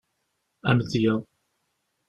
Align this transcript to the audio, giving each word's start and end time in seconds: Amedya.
Amedya. 0.69 1.13